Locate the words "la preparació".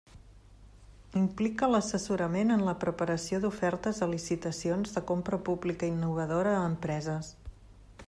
2.69-3.41